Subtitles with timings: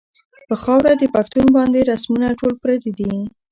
[0.49, 3.11] پۀ خاؤره د پښتون باندې رسمونه ټول پردي دي